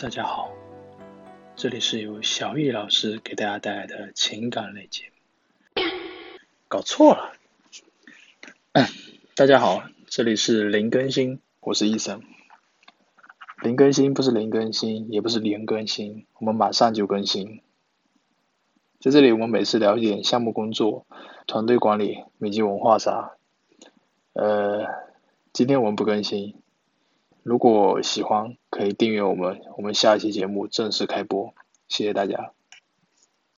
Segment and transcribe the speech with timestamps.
[0.00, 0.52] 大家好，
[1.56, 5.82] 这里是由小易老师给大家带来的情感类节目。
[6.68, 7.32] 搞错了，
[9.34, 12.22] 大家好，这里是林更新，我是医生。
[13.60, 17.60] 林更新不是林更新，也不是林更新，我们马上就更新。
[19.00, 21.06] 在这里，我们每次聊一点项目工作、
[21.46, 23.37] 团队管理、美籍文化啥。
[24.38, 24.86] 呃，
[25.52, 26.54] 今天我们不更新。
[27.42, 29.60] 如果喜欢，可以订阅我们。
[29.76, 31.52] 我们下一期节目正式开播，
[31.88, 32.52] 谢谢大家。